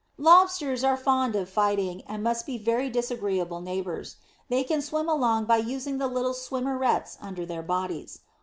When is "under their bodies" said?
7.21-8.21